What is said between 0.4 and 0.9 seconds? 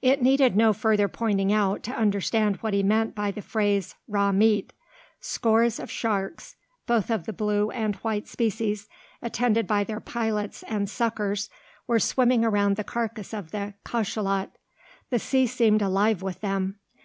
no